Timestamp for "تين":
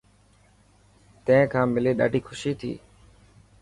1.25-1.41